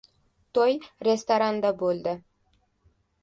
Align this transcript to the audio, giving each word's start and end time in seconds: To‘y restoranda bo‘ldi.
To‘y 0.57 0.77
restoranda 1.07 1.71
bo‘ldi. 1.83 2.15